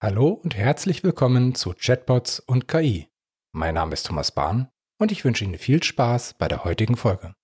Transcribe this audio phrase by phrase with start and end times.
[0.00, 3.08] Hallo und herzlich willkommen zu Chatbots und KI.
[3.50, 7.34] Mein Name ist Thomas Bahn und ich wünsche Ihnen viel Spaß bei der heutigen Folge.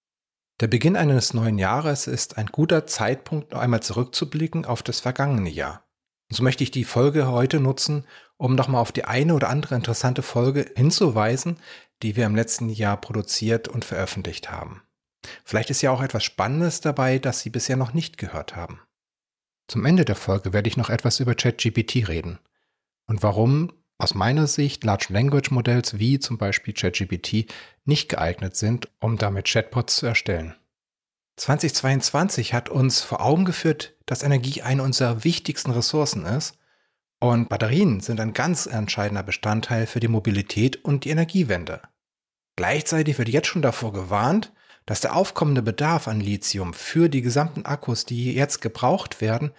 [0.61, 5.51] Der Beginn eines neuen Jahres ist ein guter Zeitpunkt, noch einmal zurückzublicken auf das vergangene
[5.51, 5.85] Jahr.
[6.31, 8.07] So möchte ich die Folge heute nutzen,
[8.37, 11.59] um nochmal auf die eine oder andere interessante Folge hinzuweisen,
[12.05, 14.81] die wir im letzten Jahr produziert und veröffentlicht haben.
[15.45, 18.79] Vielleicht ist ja auch etwas Spannendes dabei, das Sie bisher noch nicht gehört haben.
[19.67, 22.39] Zum Ende der Folge werde ich noch etwas über ChatGPT reden
[23.07, 27.47] und warum aus meiner Sicht Large Language Models wie zum Beispiel ChatGPT
[27.85, 30.55] nicht geeignet sind, um damit Chatbots zu erstellen.
[31.37, 36.57] 2022 hat uns vor Augen geführt, dass Energie eine unserer wichtigsten Ressourcen ist
[37.21, 41.81] und Batterien sind ein ganz entscheidender Bestandteil für die Mobilität und die Energiewende.
[42.57, 44.53] Gleichzeitig wird jetzt schon davor gewarnt,
[44.87, 49.53] dass der aufkommende Bedarf an Lithium für die gesamten Akkus, die jetzt gebraucht werden,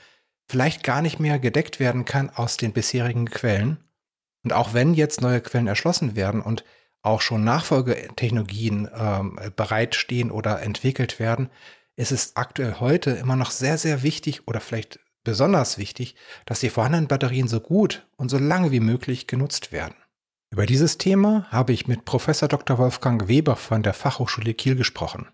[0.48, 3.78] vielleicht gar nicht mehr gedeckt werden kann aus den bisherigen Quellen.
[4.44, 6.64] Und auch wenn jetzt neue Quellen erschlossen werden und
[7.02, 11.50] auch schon Nachfolgetechnologien ähm, bereitstehen oder entwickelt werden,
[11.96, 16.70] ist es aktuell heute immer noch sehr, sehr wichtig oder vielleicht besonders wichtig, dass die
[16.70, 19.96] vorhandenen Batterien so gut und so lange wie möglich genutzt werden.
[20.52, 22.78] Über dieses Thema habe ich mit Professor Dr.
[22.78, 25.28] Wolfgang Weber von der Fachhochschule Kiel gesprochen.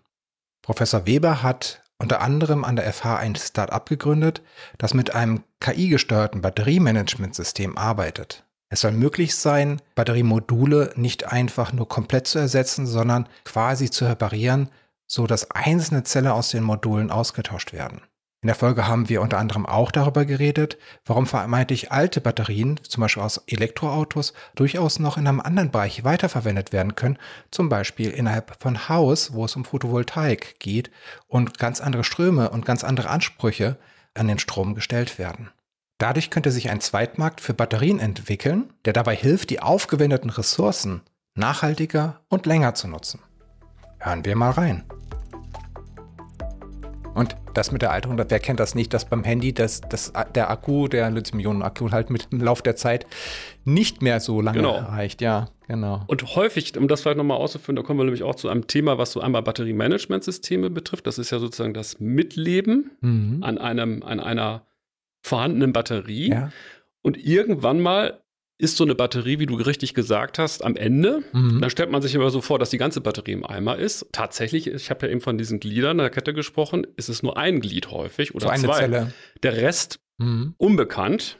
[0.62, 4.42] Professor Weber hat unter anderem an der FH ein Start-up gegründet,
[4.76, 8.44] das mit einem KI-gesteuerten Batteriemanagementsystem arbeitet.
[8.68, 14.68] Es soll möglich sein, Batteriemodule nicht einfach nur komplett zu ersetzen, sondern quasi zu reparieren,
[15.06, 18.00] so dass einzelne Zellen aus den Modulen ausgetauscht werden.
[18.42, 20.76] In der Folge haben wir unter anderem auch darüber geredet,
[21.06, 26.72] warum vermeintlich alte Batterien, zum Beispiel aus Elektroautos, durchaus noch in einem anderen Bereich weiterverwendet
[26.72, 27.18] werden können,
[27.52, 30.90] zum Beispiel innerhalb von Haus, wo es um Photovoltaik geht
[31.28, 33.76] und ganz andere Ströme und ganz andere Ansprüche
[34.14, 35.50] an den Strom gestellt werden.
[35.98, 41.02] Dadurch könnte sich ein Zweitmarkt für Batterien entwickeln, der dabei hilft, die aufgewendeten Ressourcen
[41.36, 43.20] nachhaltiger und länger zu nutzen.
[44.00, 44.82] Hören wir mal rein.
[47.14, 50.50] Und das mit der Alterung, wer kennt das nicht, dass beim Handy das, das, der
[50.50, 53.06] Akku, der Lithium-Ionen-Akku halt mit dem Lauf der Zeit
[53.64, 54.76] nicht mehr so lange genau.
[54.76, 55.20] reicht.
[55.20, 56.04] Ja, genau.
[56.06, 58.96] Und häufig, um das vielleicht nochmal auszuführen, da kommen wir nämlich auch zu einem Thema,
[58.96, 61.06] was so einmal Batteriemanagementsysteme betrifft.
[61.06, 63.42] Das ist ja sozusagen das Mitleben mhm.
[63.42, 64.66] an einem, an einer
[65.22, 66.30] vorhandenen Batterie.
[66.30, 66.50] Ja.
[67.02, 68.22] Und irgendwann mal
[68.58, 71.22] ist so eine Batterie, wie du richtig gesagt hast, am Ende.
[71.32, 71.60] Mhm.
[71.60, 74.06] Dann stellt man sich immer so vor, dass die ganze Batterie im Eimer ist.
[74.12, 77.60] Tatsächlich, ich habe ja eben von diesen Gliedern der Kette gesprochen, ist es nur ein
[77.60, 78.78] Glied häufig oder so eine zwei.
[78.78, 79.14] Zelle.
[79.42, 80.54] Der Rest mhm.
[80.58, 81.38] unbekannt.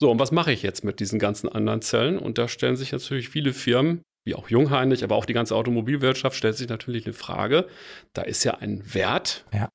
[0.00, 2.18] So, und was mache ich jetzt mit diesen ganzen anderen Zellen?
[2.18, 6.36] Und da stellen sich natürlich viele Firmen, wie auch Jungheinrich, aber auch die ganze Automobilwirtschaft,
[6.36, 7.68] stellt sich natürlich eine Frage.
[8.14, 9.44] Da ist ja ein Wert.
[9.52, 9.68] Ja.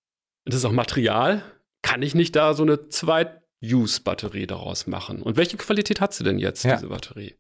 [0.46, 1.44] Das ist auch Material.
[1.84, 5.22] Kann ich nicht da so eine Zweit Use-Batterie daraus machen.
[5.22, 6.76] Und welche Qualität hat sie denn jetzt, ja.
[6.76, 7.36] diese Batterie?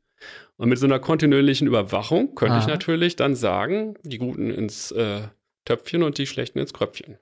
[0.57, 2.61] Und mit so einer kontinuierlichen Überwachung könnte Aha.
[2.61, 5.27] ich natürlich dann sagen, die Guten ins äh,
[5.65, 7.17] Töpfchen und die Schlechten ins Kröpfchen.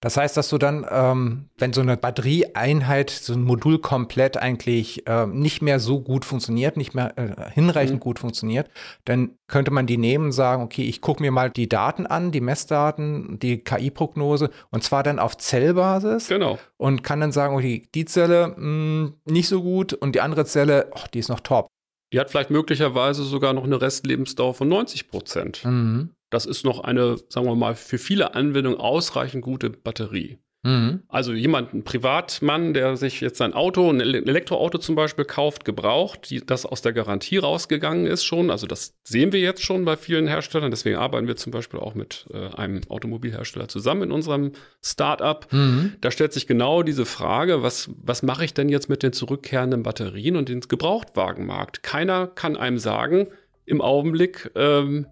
[0.00, 5.02] Das heißt, dass du dann, ähm, wenn so eine Batterieeinheit, so ein Modul komplett eigentlich
[5.06, 8.00] ähm, nicht mehr so gut funktioniert, nicht mehr äh, hinreichend mhm.
[8.00, 8.70] gut funktioniert,
[9.04, 12.30] dann könnte man die nehmen und sagen, okay, ich gucke mir mal die Daten an,
[12.30, 16.28] die Messdaten, die KI-Prognose und zwar dann auf Zellbasis.
[16.28, 16.60] Genau.
[16.76, 20.44] Und kann dann sagen, okay, die Zelle mh, hm, nicht so gut und die andere
[20.44, 21.66] Zelle, oh, die ist noch top.
[22.12, 25.64] Die hat vielleicht möglicherweise sogar noch eine Restlebensdauer von 90 Prozent.
[25.64, 26.10] Mhm.
[26.30, 30.38] Das ist noch eine, sagen wir mal, für viele Anwendungen ausreichend gute Batterie.
[30.64, 31.02] Mhm.
[31.08, 36.30] Also jemand, ein Privatmann, der sich jetzt sein Auto, ein Elektroauto zum Beispiel kauft, gebraucht,
[36.30, 38.50] die, das aus der Garantie rausgegangen ist schon.
[38.50, 40.70] Also das sehen wir jetzt schon bei vielen Herstellern.
[40.70, 44.52] Deswegen arbeiten wir zum Beispiel auch mit äh, einem Automobilhersteller zusammen in unserem
[44.82, 45.46] Startup.
[45.52, 45.94] Mhm.
[46.00, 49.84] Da stellt sich genau diese Frage, was, was mache ich denn jetzt mit den zurückkehrenden
[49.84, 51.84] Batterien und den Gebrauchtwagenmarkt?
[51.84, 53.28] Keiner kann einem sagen,
[53.64, 55.06] im Augenblick, ähm,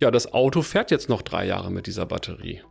[0.00, 2.62] ja, das Auto fährt jetzt noch drei Jahre mit dieser Batterie.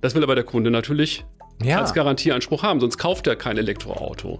[0.00, 1.24] Das will aber der Kunde natürlich
[1.62, 1.80] ja.
[1.80, 4.38] als Garantieanspruch haben, sonst kauft er kein Elektroauto.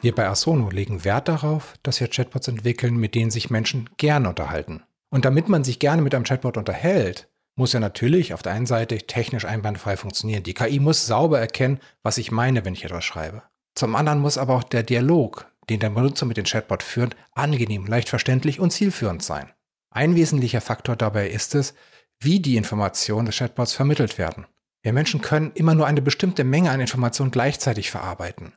[0.00, 4.28] Wir bei Asono legen Wert darauf, dass wir Chatbots entwickeln, mit denen sich Menschen gerne
[4.28, 4.84] unterhalten.
[5.10, 8.66] Und damit man sich gerne mit einem Chatbot unterhält, muss er natürlich auf der einen
[8.66, 10.44] Seite technisch einwandfrei funktionieren.
[10.44, 13.42] Die KI muss sauber erkennen, was ich meine, wenn ich etwas schreibe.
[13.74, 17.86] Zum anderen muss aber auch der Dialog, den der Benutzer mit dem Chatbot führt, angenehm,
[17.86, 19.50] leicht verständlich und zielführend sein.
[19.98, 21.74] Ein wesentlicher Faktor dabei ist es,
[22.20, 24.46] wie die Informationen des Chatbots vermittelt werden.
[24.80, 28.52] Wir Menschen können immer nur eine bestimmte Menge an Informationen gleichzeitig verarbeiten.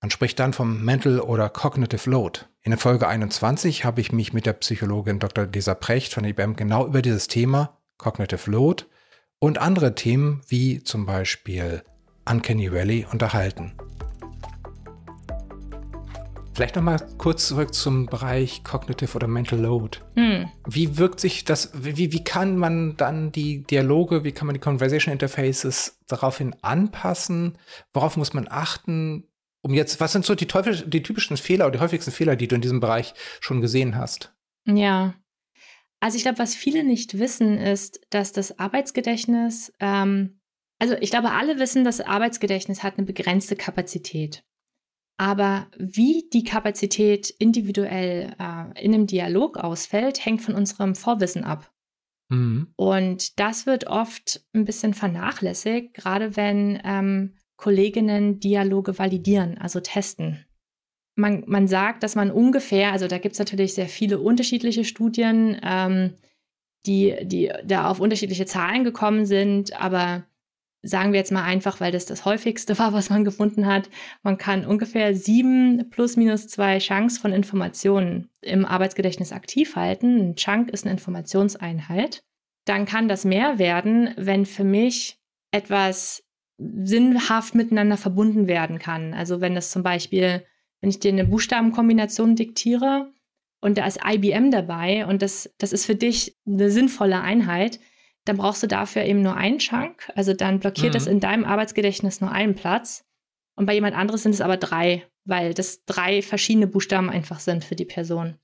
[0.00, 2.46] Man spricht dann vom Mental oder Cognitive Load.
[2.62, 5.44] In der Folge 21 habe ich mich mit der Psychologin Dr.
[5.44, 8.84] Lisa Precht von IBM genau über dieses Thema Cognitive Load
[9.38, 11.82] und andere Themen wie zum Beispiel
[12.24, 13.74] Uncanny Valley unterhalten.
[16.56, 19.98] Vielleicht noch mal kurz zurück zum Bereich Cognitive oder Mental Load.
[20.14, 20.48] Hm.
[20.66, 24.60] Wie wirkt sich das, wie, wie kann man dann die Dialoge, wie kann man die
[24.60, 27.58] Conversation Interfaces daraufhin anpassen?
[27.92, 29.24] Worauf muss man achten?
[29.60, 32.48] Um jetzt, was sind so die, Teufel, die typischen Fehler oder die häufigsten Fehler, die
[32.48, 34.34] du in diesem Bereich schon gesehen hast?
[34.64, 35.12] Ja.
[36.00, 40.40] Also ich glaube, was viele nicht wissen, ist, dass das Arbeitsgedächtnis, ähm,
[40.78, 44.42] also ich glaube, alle wissen, das Arbeitsgedächtnis hat eine begrenzte Kapazität.
[45.18, 51.72] Aber wie die Kapazität individuell äh, in einem Dialog ausfällt, hängt von unserem Vorwissen ab.
[52.28, 52.68] Mhm.
[52.76, 60.44] Und das wird oft ein bisschen vernachlässigt, gerade wenn ähm, Kolleginnen Dialoge validieren, also testen.
[61.14, 65.58] Man, man sagt, dass man ungefähr, also da gibt es natürlich sehr viele unterschiedliche Studien,
[65.62, 66.12] ähm,
[66.84, 70.26] die, die da auf unterschiedliche Zahlen gekommen sind, aber
[70.86, 73.90] sagen wir jetzt mal einfach, weil das das häufigste war, was man gefunden hat,
[74.22, 80.18] man kann ungefähr sieben plus minus zwei Chunks von Informationen im Arbeitsgedächtnis aktiv halten.
[80.18, 82.22] Ein Chunk ist eine Informationseinheit.
[82.64, 85.18] Dann kann das mehr werden, wenn für mich
[85.52, 86.24] etwas
[86.58, 89.14] sinnhaft miteinander verbunden werden kann.
[89.14, 90.44] Also wenn das zum Beispiel,
[90.80, 93.12] wenn ich dir eine Buchstabenkombination diktiere
[93.60, 97.78] und da ist IBM dabei und das, das ist für dich eine sinnvolle Einheit,
[98.26, 100.10] dann brauchst du dafür eben nur einen Chunk.
[100.14, 100.98] Also dann blockiert mhm.
[100.98, 103.04] es in deinem Arbeitsgedächtnis nur einen Platz.
[103.54, 107.64] Und bei jemand anderes sind es aber drei, weil das drei verschiedene Buchstaben einfach sind
[107.64, 108.36] für die Person.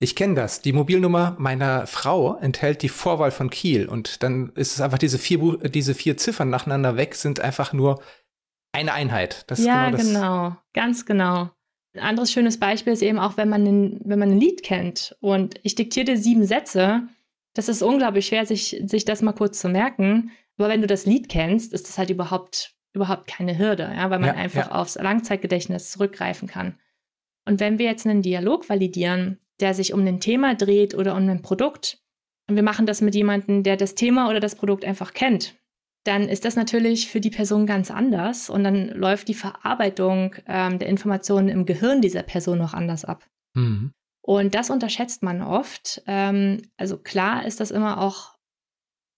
[0.00, 0.60] Ich kenne das.
[0.60, 5.18] Die Mobilnummer meiner Frau enthält die Vorwahl von Kiel und dann ist es einfach diese
[5.18, 8.02] vier, diese vier Ziffern nacheinander weg, sind einfach nur
[8.72, 9.44] eine Einheit.
[9.46, 11.50] Das ja, genau, genau, ganz genau.
[11.94, 15.16] Ein anderes schönes Beispiel ist eben auch, wenn man, ein, wenn man ein Lied kennt
[15.20, 17.02] und ich diktiere dir sieben Sätze
[17.54, 20.30] das ist unglaublich schwer, sich, sich das mal kurz zu merken.
[20.58, 24.18] Aber wenn du das Lied kennst, ist das halt überhaupt, überhaupt keine Hürde, ja, weil
[24.18, 24.72] man ja, einfach ja.
[24.72, 26.78] aufs Langzeitgedächtnis zurückgreifen kann.
[27.44, 31.28] Und wenn wir jetzt einen Dialog validieren, der sich um ein Thema dreht oder um
[31.28, 31.98] ein Produkt,
[32.48, 35.54] und wir machen das mit jemandem, der das Thema oder das Produkt einfach kennt,
[36.04, 40.78] dann ist das natürlich für die Person ganz anders und dann läuft die Verarbeitung ähm,
[40.78, 43.24] der Informationen im Gehirn dieser Person noch anders ab.
[43.54, 43.92] Mhm.
[44.22, 46.00] Und das unterschätzt man oft.
[46.06, 48.32] Ähm, also klar ist das immer auch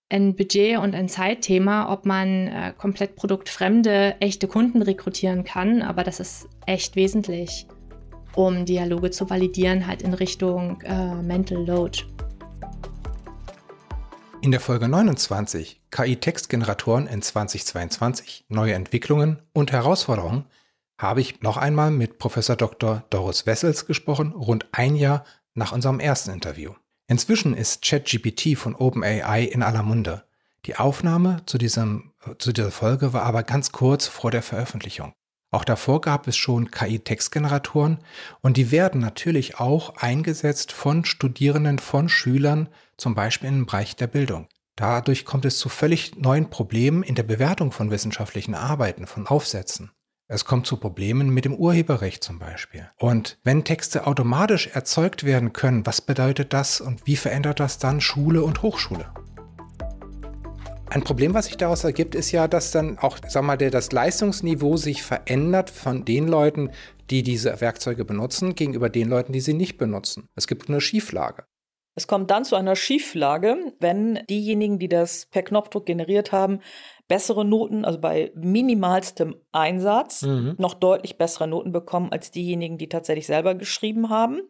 [0.09, 6.05] ein Budget- und ein Zeitthema, ob man äh, komplett produktfremde, echte Kunden rekrutieren kann, aber
[6.05, 7.67] das ist echt wesentlich,
[8.35, 12.05] um Dialoge zu validieren, halt in Richtung äh, Mental Load.
[14.41, 20.45] In der Folge 29 KI-Textgeneratoren in 2022, neue Entwicklungen und Herausforderungen
[20.99, 23.05] habe ich noch einmal mit Professor Dr.
[23.11, 25.25] Doris Wessels gesprochen, rund ein Jahr
[25.55, 26.73] nach unserem ersten Interview.
[27.07, 30.25] Inzwischen ist ChatGPT von OpenAI in aller Munde.
[30.67, 35.13] Die Aufnahme zu, diesem, zu dieser Folge war aber ganz kurz vor der Veröffentlichung.
[35.51, 37.99] Auch davor gab es schon KI-Textgeneratoren
[38.41, 44.09] und die werden natürlich auch eingesetzt von Studierenden, von Schülern, zum Beispiel im Bereich der
[44.09, 44.49] Bildung.
[44.75, 49.93] Dadurch kommt es zu völlig neuen Problemen in der Bewertung von wissenschaftlichen Arbeiten, von Aufsätzen.
[50.27, 52.89] Es kommt zu Problemen mit dem Urheberrecht zum Beispiel.
[52.99, 58.01] Und wenn Texte automatisch erzeugt werden können, was bedeutet das und wie verändert das dann
[58.01, 59.13] Schule und Hochschule?
[60.89, 63.93] Ein Problem, was sich daraus ergibt, ist ja, dass dann auch, sag mal, der, das
[63.93, 66.71] Leistungsniveau sich verändert von den Leuten,
[67.11, 70.31] die diese Werkzeuge benutzen, gegenüber den Leuten, die sie nicht benutzen.
[70.37, 71.45] Es gibt eine Schieflage.
[71.97, 76.61] Es kommt dann zu einer Schieflage, wenn diejenigen, die das per Knopfdruck generiert haben,
[77.09, 80.55] bessere Noten, also bei minimalstem Einsatz, mhm.
[80.59, 84.43] noch deutlich bessere Noten bekommen als diejenigen, die tatsächlich selber geschrieben haben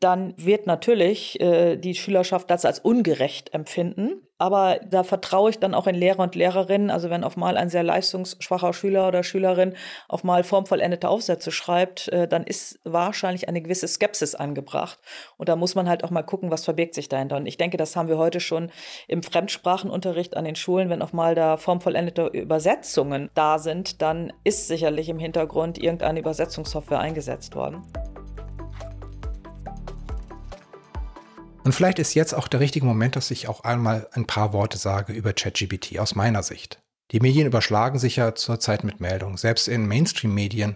[0.00, 4.22] dann wird natürlich äh, die Schülerschaft das als ungerecht empfinden.
[4.40, 6.90] Aber da vertraue ich dann auch in Lehrer und Lehrerinnen.
[6.90, 9.74] Also wenn auf mal ein sehr leistungsschwacher Schüler oder Schülerin
[10.08, 14.98] auf mal formvollendete Aufsätze schreibt, äh, dann ist wahrscheinlich eine gewisse Skepsis angebracht.
[15.36, 17.36] Und da muss man halt auch mal gucken, was verbirgt sich dahinter.
[17.36, 18.70] Und ich denke, das haben wir heute schon
[19.08, 20.88] im Fremdsprachenunterricht an den Schulen.
[20.88, 27.00] Wenn auf mal da formvollendete Übersetzungen da sind, dann ist sicherlich im Hintergrund irgendeine Übersetzungssoftware
[27.00, 27.82] eingesetzt worden.
[31.70, 34.76] Und vielleicht ist jetzt auch der richtige Moment, dass ich auch einmal ein paar Worte
[34.76, 36.82] sage über ChatGPT aus meiner Sicht.
[37.12, 39.36] Die Medien überschlagen sich ja zurzeit mit Meldungen.
[39.36, 40.74] Selbst in Mainstream-Medien,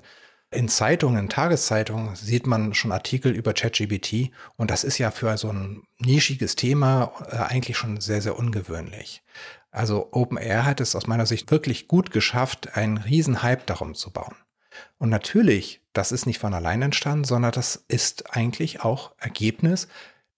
[0.52, 4.30] in Zeitungen, in Tageszeitungen sieht man schon Artikel über ChatGPT.
[4.54, 9.24] Und das ist ja für so ein nischiges Thema äh, eigentlich schon sehr, sehr ungewöhnlich.
[9.72, 14.12] Also OpenAir hat es aus meiner Sicht wirklich gut geschafft, einen riesen Hype darum zu
[14.12, 14.36] bauen.
[14.98, 19.88] Und natürlich, das ist nicht von allein entstanden, sondern das ist eigentlich auch Ergebnis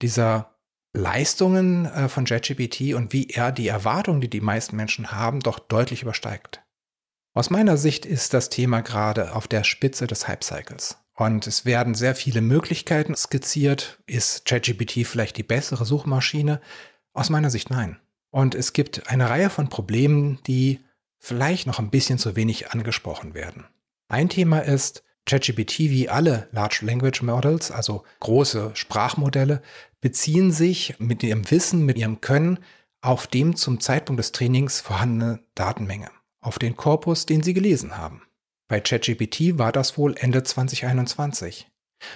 [0.02, 0.56] dieser
[0.92, 5.58] Leistungen äh, von JetGPT und wie er die Erwartungen, die die meisten Menschen haben, doch
[5.58, 6.62] deutlich übersteigt.
[7.34, 10.96] Aus meiner Sicht ist das Thema gerade auf der Spitze des Hype-Cycles.
[11.14, 14.02] Und es werden sehr viele Möglichkeiten skizziert.
[14.06, 16.60] Ist ChatGPT vielleicht die bessere Suchmaschine?
[17.12, 17.98] Aus meiner Sicht nein.
[18.30, 20.80] Und es gibt eine Reihe von Problemen, die
[21.18, 23.66] vielleicht noch ein bisschen zu wenig angesprochen werden.
[24.08, 29.60] Ein Thema ist, ChatGPT wie alle Large Language Models, also große Sprachmodelle,
[30.00, 32.60] beziehen sich mit ihrem Wissen, mit ihrem Können
[33.00, 38.22] auf dem zum Zeitpunkt des Trainings vorhandene Datenmenge, auf den Korpus, den sie gelesen haben.
[38.68, 41.68] Bei ChatGPT war das wohl Ende 2021.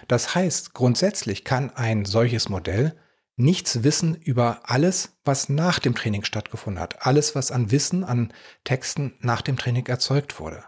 [0.09, 2.97] Das heißt, grundsätzlich kann ein solches Modell
[3.37, 8.33] nichts wissen über alles, was nach dem Training stattgefunden hat, alles, was an Wissen, an
[8.65, 10.65] Texten nach dem Training erzeugt wurde.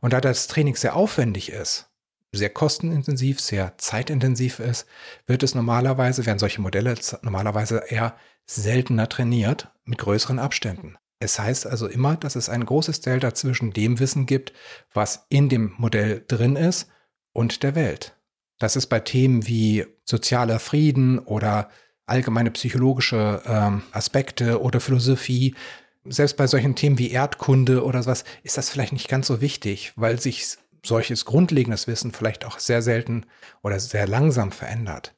[0.00, 1.90] Und da das Training sehr aufwendig ist,
[2.32, 4.86] sehr kostenintensiv, sehr zeitintensiv ist,
[5.26, 10.96] wird es normalerweise, werden solche Modelle normalerweise eher seltener trainiert mit größeren Abständen.
[11.20, 14.52] Es heißt also immer, dass es ein großes Delta zwischen dem Wissen gibt,
[14.92, 16.88] was in dem Modell drin ist
[17.32, 18.16] und der Welt.
[18.58, 21.70] Das ist bei Themen wie sozialer Frieden oder
[22.06, 25.54] allgemeine psychologische ähm, Aspekte oder Philosophie,
[26.04, 29.92] selbst bei solchen Themen wie Erdkunde oder sowas, ist das vielleicht nicht ganz so wichtig,
[29.96, 33.26] weil sich solches grundlegendes Wissen vielleicht auch sehr selten
[33.62, 35.14] oder sehr langsam verändert.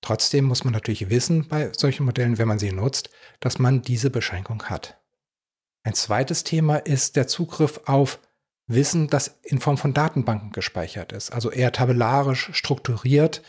[0.00, 4.10] Trotzdem muss man natürlich wissen bei solchen Modellen, wenn man sie nutzt, dass man diese
[4.10, 4.98] Beschränkung hat.
[5.82, 8.18] Ein zweites Thema ist der Zugriff auf
[8.66, 13.42] Wissen, das in Form von Datenbanken gespeichert ist, also eher tabellarisch strukturiert,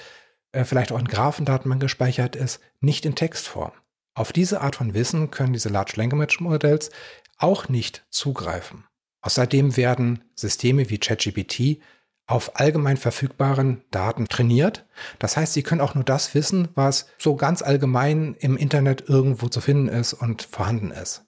[0.51, 3.71] äh, vielleicht auch in Graphendatenbanken gespeichert ist, nicht in Textform.
[4.13, 6.89] Auf diese Art von Wissen können diese Large Language Models
[7.37, 8.85] auch nicht zugreifen.
[9.21, 11.81] Außerdem werden Systeme wie ChatGPT
[12.27, 14.85] auf allgemein verfügbaren Daten trainiert.
[15.19, 19.47] Das heißt, sie können auch nur das wissen, was so ganz allgemein im Internet irgendwo
[19.47, 21.25] zu finden ist und vorhanden ist.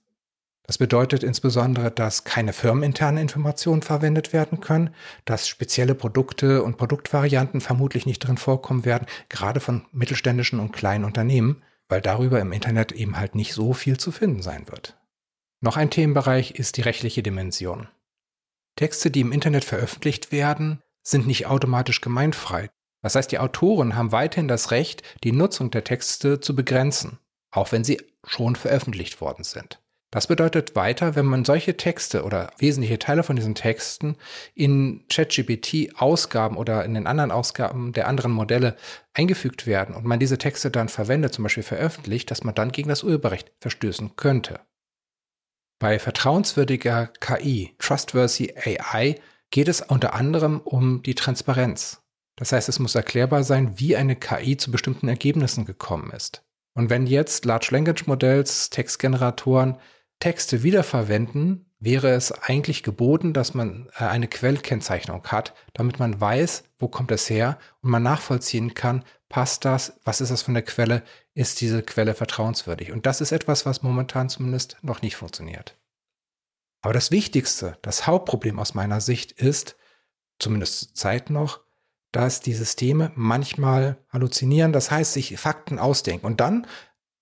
[0.65, 4.91] Das bedeutet insbesondere, dass keine firmeninterne Informationen verwendet werden können,
[5.25, 11.03] dass spezielle Produkte und Produktvarianten vermutlich nicht drin vorkommen werden, gerade von mittelständischen und kleinen
[11.03, 11.63] Unternehmen,
[11.93, 14.97] weil darüber im Internet eben halt nicht so viel zu finden sein wird.
[15.61, 17.87] Noch ein Themenbereich ist die rechtliche Dimension.
[18.75, 22.71] Texte, die im Internet veröffentlicht werden, sind nicht automatisch gemeinfrei.
[23.03, 27.19] Das heißt, die Autoren haben weiterhin das Recht, die Nutzung der Texte zu begrenzen,
[27.51, 29.79] auch wenn sie schon veröffentlicht worden sind.
[30.13, 34.15] Das bedeutet weiter, wenn man solche Texte oder wesentliche Teile von diesen Texten
[34.53, 38.75] in ChatGPT-Ausgaben oder in den anderen Ausgaben der anderen Modelle
[39.15, 42.89] eingefügt werden und man diese Texte dann verwendet, zum Beispiel veröffentlicht, dass man dann gegen
[42.89, 44.59] das Urheberrecht verstößen könnte.
[45.79, 49.15] Bei vertrauenswürdiger KI, Trustworthy AI,
[49.49, 52.03] geht es unter anderem um die Transparenz.
[52.35, 56.43] Das heißt, es muss erklärbar sein, wie eine KI zu bestimmten Ergebnissen gekommen ist.
[56.75, 59.79] Und wenn jetzt Large Language Models, Textgeneratoren
[60.19, 66.63] Texte wiederverwenden, wäre es eigentlich geboten, dass man äh, eine Quellkennzeichnung hat, damit man weiß,
[66.77, 70.63] wo kommt es her und man nachvollziehen kann, passt das, was ist das für eine
[70.63, 71.03] Quelle,
[71.33, 72.91] ist diese Quelle vertrauenswürdig.
[72.91, 75.77] Und das ist etwas, was momentan zumindest noch nicht funktioniert.
[76.81, 79.75] Aber das Wichtigste, das Hauptproblem aus meiner Sicht ist,
[80.39, 81.61] zumindest zur Zeit noch,
[82.11, 86.67] dass die Systeme manchmal halluzinieren, das heißt sich Fakten ausdenken und dann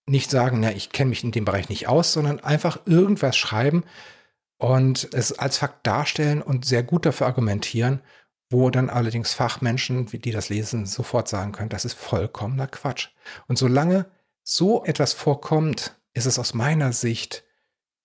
[0.07, 3.83] nicht sagen, ja, ich kenne mich in dem Bereich nicht aus, sondern einfach irgendwas schreiben
[4.57, 8.01] und es als Fakt darstellen und sehr gut dafür argumentieren,
[8.49, 13.09] wo dann allerdings Fachmenschen, die das lesen, sofort sagen können, das ist vollkommener Quatsch.
[13.47, 14.05] Und solange
[14.43, 17.43] so etwas vorkommt, ist es aus meiner Sicht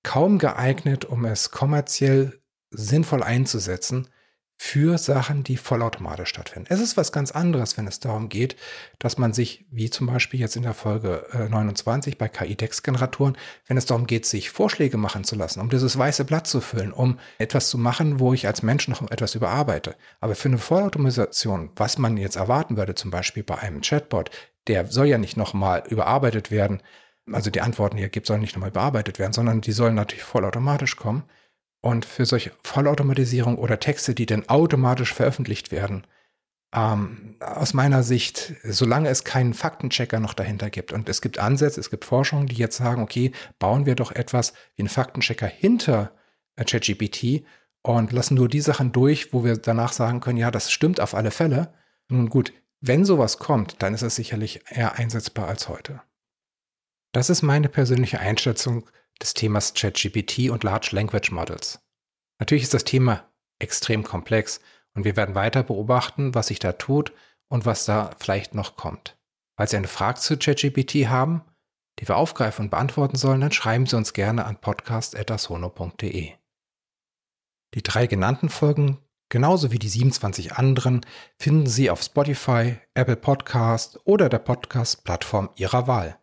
[0.03, 4.09] kaum geeignet, um es kommerziell sinnvoll einzusetzen,
[4.59, 6.69] für Sachen, die vollautomatisch stattfinden.
[6.73, 8.57] Es ist was ganz anderes, wenn es darum geht,
[8.99, 13.37] dass man sich, wie zum Beispiel jetzt in der Folge 29 äh, bei KI-Textgeneratoren,
[13.67, 16.93] wenn es darum geht, sich Vorschläge machen zu lassen, um dieses weiße Blatt zu füllen,
[16.93, 19.95] um etwas zu machen, wo ich als Mensch noch etwas überarbeite.
[20.21, 24.31] Aber für eine Vollautomatisation, was man jetzt erwarten würde, zum Beispiel bei einem Chatbot,
[24.69, 26.83] der soll ja nicht nochmal überarbeitet werden,
[27.33, 30.25] also die Antworten, die er gibt, sollen nicht nochmal überarbeitet werden, sondern die sollen natürlich
[30.25, 31.25] vollautomatisch kommen.
[31.87, 36.05] Und für solche Vollautomatisierung oder Texte, die dann automatisch veröffentlicht werden,
[36.75, 41.79] ähm, aus meiner Sicht, solange es keinen Faktenchecker noch dahinter gibt und es gibt Ansätze,
[41.79, 46.11] es gibt Forschungen, die jetzt sagen, okay, bauen wir doch etwas wie einen Faktenchecker hinter
[46.57, 47.45] äh, ChatGPT
[47.83, 51.15] und lassen nur die Sachen durch, wo wir danach sagen können, ja, das stimmt auf
[51.15, 51.73] alle Fälle.
[52.09, 56.03] Nun gut, wenn sowas kommt, dann ist es sicherlich eher einsetzbar als heute.
[57.13, 58.91] Das ist meine persönliche Einschätzung
[59.23, 61.81] des Themas ChatGPT und Large Language Models.
[62.39, 64.61] Natürlich ist das Thema extrem komplex
[64.95, 67.13] und wir werden weiter beobachten, was sich da tut
[67.49, 69.17] und was da vielleicht noch kommt.
[69.57, 71.43] Falls Sie eine Frage zu ChatGPT haben,
[71.99, 76.33] die wir aufgreifen und beantworten sollen, dann schreiben Sie uns gerne an podcast.asono.de.
[77.75, 81.05] Die drei genannten Folgen Genauso wie die 27 anderen
[81.37, 86.17] finden Sie auf Spotify, Apple Podcast oder der Podcast-Plattform Ihrer Wahl.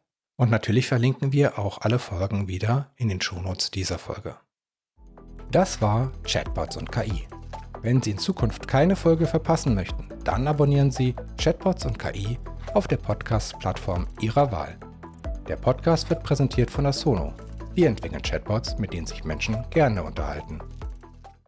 [0.43, 4.35] Und natürlich verlinken wir auch alle Folgen wieder in den Shownotes dieser Folge.
[5.51, 7.29] Das war Chatbots und KI.
[7.81, 12.38] Wenn Sie in Zukunft keine Folge verpassen möchten, dann abonnieren Sie Chatbots und KI
[12.73, 14.77] auf der Podcast-Plattform Ihrer Wahl.
[15.47, 17.33] Der Podcast wird präsentiert von Asono.
[17.73, 20.59] Wir entwickeln Chatbots, mit denen sich Menschen gerne unterhalten.